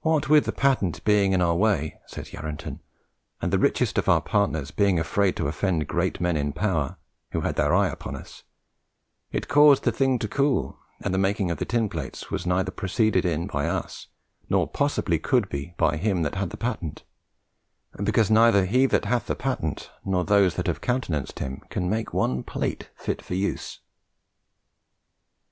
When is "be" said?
15.48-15.76